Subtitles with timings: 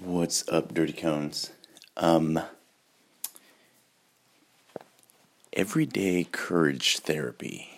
[0.00, 1.52] What's up, Dirty Cones?
[1.98, 2.40] Um,
[5.52, 7.68] everyday courage therapy.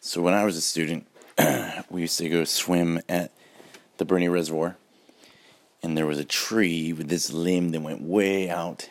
[0.00, 1.06] So, when I was a student,
[1.90, 3.32] we used to go swim at
[3.98, 4.76] the Bernie Reservoir,
[5.82, 8.88] and there was a tree with this limb that went way out,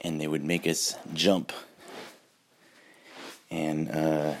[0.00, 1.52] and they would make us jump.
[3.50, 4.34] And, uh,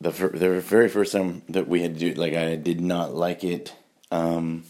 [0.00, 3.14] the the very first time that we had to do it, like I did not
[3.14, 3.74] like it.
[4.10, 4.64] Um,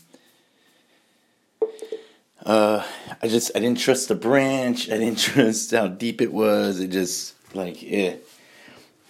[2.45, 2.84] uh,
[3.22, 4.91] I just I didn't trust the branch.
[4.91, 6.80] I didn't trust how deep it was.
[6.80, 8.16] It just like eh.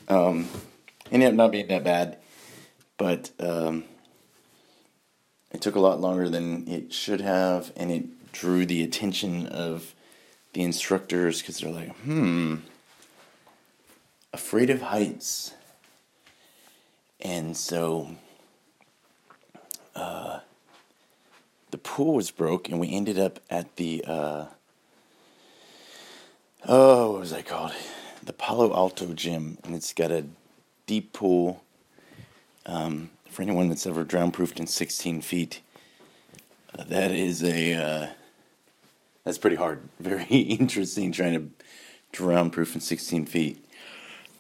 [0.09, 0.49] Um,
[1.11, 2.19] ended up not being that bad,
[2.99, 3.85] but um,
[5.53, 9.95] it took a lot longer than it should have, and it drew the attention of
[10.53, 12.57] the instructors because they're like, hmm,
[14.33, 15.55] afraid of heights
[17.23, 18.17] and so
[19.95, 20.41] uh,
[21.71, 24.47] the pool was broke, and we ended up at the uh,
[26.67, 27.73] oh, what was that called?
[28.23, 30.25] The Palo Alto Gym, and it's got a
[30.87, 31.63] deep pool.
[32.67, 35.61] Um, for anyone that's ever drown proofed in 16 feet,
[36.77, 38.07] uh, that is a uh,
[39.25, 39.83] that's pretty hard.
[40.01, 41.67] Very interesting trying to
[42.13, 43.65] drown proof in 16 feet.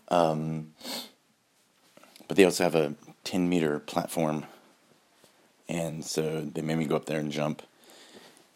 [0.09, 0.73] Um,
[2.31, 4.47] but they also have a 10 meter platform.
[5.69, 7.61] And so they made me go up there and jump.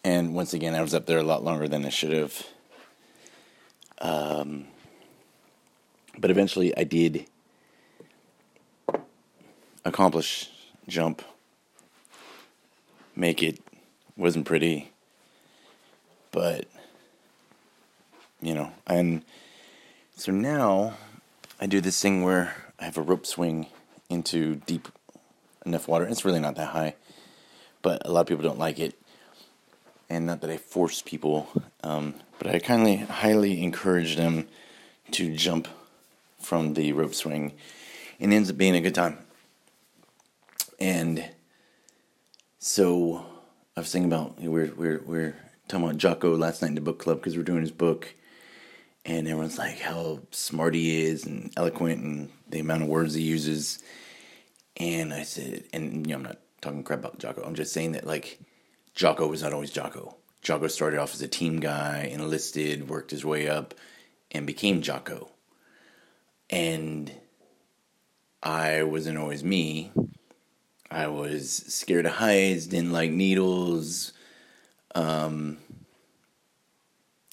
[0.01, 2.47] And once again, I was up there a lot longer than I should have.
[3.99, 4.67] Um,
[6.17, 7.25] but eventually I did
[9.83, 10.49] accomplish
[10.87, 11.21] jump,
[13.13, 13.59] make it.
[14.15, 14.93] Wasn't pretty,
[16.31, 16.65] but
[18.41, 19.25] you know, and
[20.15, 20.93] so now
[21.59, 23.67] I do this thing where I have a rope swing
[24.09, 24.87] into deep
[25.65, 26.05] enough water.
[26.05, 26.95] It's really not that high,
[27.81, 28.99] but a lot of people don't like it.
[30.09, 31.47] And not that I force people,
[31.83, 34.47] um, but I kindly, highly encourage them
[35.11, 35.67] to jump
[36.39, 37.53] from the rope swing.
[38.19, 39.17] It ends up being a good time.
[40.79, 41.23] And
[42.59, 43.25] so
[43.75, 45.35] I was thinking about we're we're we're
[45.67, 48.13] talking about Jocko last night in the book club because we're doing his book,
[49.05, 53.21] and everyone's like how smart he is and eloquent and the amount of words he
[53.21, 53.81] uses.
[54.77, 57.43] And I said, and you know, I'm not talking crap about Jocko.
[57.43, 58.39] I'm just saying that like
[58.95, 60.15] Jocko was not always Jocko.
[60.41, 63.73] Jocko started off as a team guy, enlisted, worked his way up,
[64.31, 65.31] and became Jocko.
[66.49, 67.11] And
[68.43, 69.91] I wasn't always me.
[70.91, 74.13] I was scared of heights, didn't like needles,
[74.93, 75.57] um,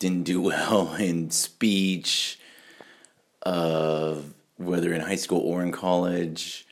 [0.03, 2.39] didn't do well in speech,
[3.47, 4.17] uh,
[4.57, 6.67] whether in high school or in college.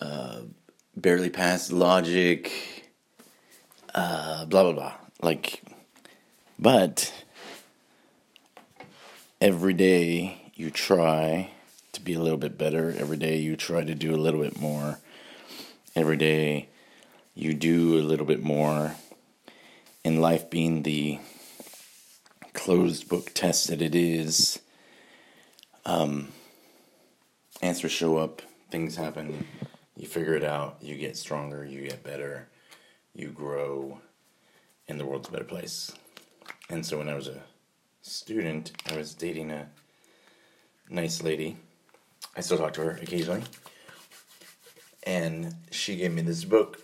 [0.00, 0.40] Uh,
[0.94, 2.52] barely passed logic.
[3.94, 4.92] Uh, blah blah blah.
[5.22, 5.62] Like,
[6.58, 7.12] but
[9.40, 11.50] every day you try
[11.92, 12.94] to be a little bit better.
[12.98, 14.98] Every day you try to do a little bit more.
[15.96, 16.68] Every day
[17.34, 18.96] you do a little bit more.
[20.02, 21.18] In life being the
[22.64, 24.58] closed book test that it is,
[25.84, 26.28] um,
[27.60, 29.46] answers show up, things happen,
[29.98, 32.48] you figure it out, you get stronger, you get better,
[33.14, 34.00] you grow,
[34.88, 35.92] and the world's a better place.
[36.70, 37.42] And so when I was a
[38.00, 39.68] student, I was dating a
[40.88, 41.58] nice lady.
[42.34, 43.42] I still talk to her occasionally.
[45.02, 46.80] And she gave me this book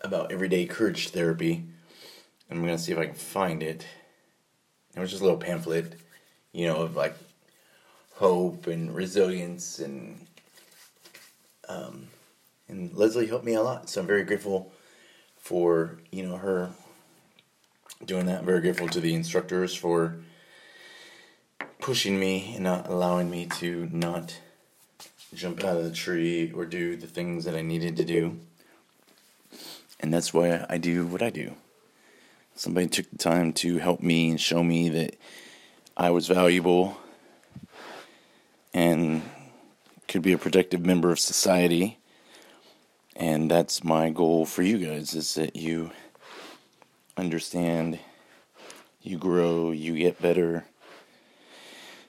[0.00, 1.66] about everyday courage therapy.
[2.50, 3.86] I'm going to see if I can find it.
[4.96, 5.94] It was just a little pamphlet,
[6.52, 7.16] you know, of like
[8.14, 10.24] hope and resilience and
[11.68, 12.08] um,
[12.68, 13.88] and Leslie helped me a lot.
[13.88, 14.72] So I'm very grateful
[15.38, 16.70] for you know her
[18.04, 18.40] doing that.
[18.40, 20.16] I'm very grateful to the instructors for
[21.80, 24.38] pushing me and not allowing me to not
[25.34, 28.38] jump out of the tree or do the things that I needed to do.
[30.00, 31.54] And that's why I do what I do.
[32.56, 35.16] Somebody took the time to help me and show me that
[35.96, 36.96] I was valuable
[38.72, 39.22] and
[40.06, 41.98] could be a productive member of society.
[43.16, 45.90] And that's my goal for you guys is that you
[47.16, 47.98] understand,
[49.02, 50.64] you grow, you get better,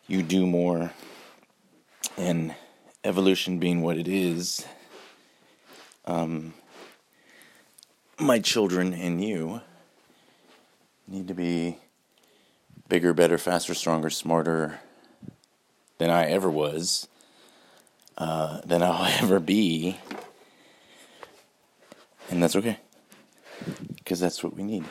[0.06, 0.92] you do more.
[2.18, 2.54] And
[3.04, 4.64] evolution being what it is,
[6.06, 6.54] um,
[8.20, 9.62] my children and you
[11.08, 11.78] need to be
[12.88, 14.80] bigger, better, faster, stronger, smarter,
[15.98, 17.08] than I ever was,
[18.18, 19.98] uh, than I'll ever be.
[22.30, 22.80] And that's okay.
[23.96, 24.84] Because that's what we need.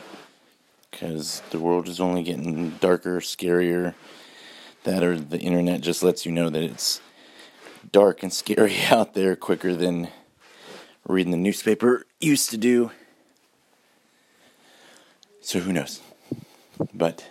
[0.89, 3.93] Because the world is only getting darker, scarier.
[4.83, 7.01] That or the internet just lets you know that it's
[7.91, 10.09] dark and scary out there quicker than
[11.07, 12.91] reading the newspaper used to do.
[15.45, 16.01] So who knows?
[16.91, 17.29] But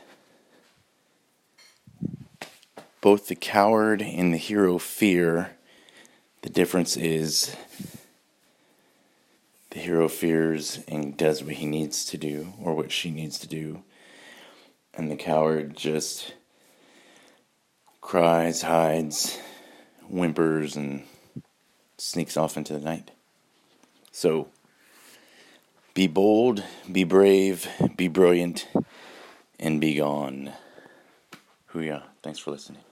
[3.01, 5.57] both the coward and the hero fear.
[6.43, 7.57] The difference is
[9.71, 13.49] the hero fears and does what he needs to do or what she needs to
[13.49, 13.83] do.
[14.97, 16.35] And the coward just
[18.01, 19.41] cries, hides,
[20.09, 21.03] whimpers, and
[21.99, 23.11] sneaks off into the night.
[24.13, 24.51] So
[25.95, 28.67] be bold, be brave, be brilliant,
[29.59, 30.53] and be gone.
[31.73, 32.03] Hooyah.
[32.23, 32.83] Thanks for listening.